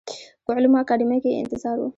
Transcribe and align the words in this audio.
په 0.45 0.51
علومو 0.57 0.77
اکاډمۍ 0.81 1.19
کې 1.23 1.29
یې 1.33 1.41
انتظار 1.41 1.77
و. 1.79 1.85